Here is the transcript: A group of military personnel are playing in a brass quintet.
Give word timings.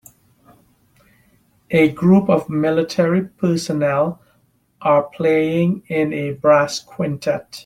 A 1.69 1.91
group 1.91 2.27
of 2.27 2.49
military 2.49 3.25
personnel 3.27 4.19
are 4.81 5.03
playing 5.03 5.83
in 5.89 6.11
a 6.11 6.31
brass 6.31 6.79
quintet. 6.79 7.59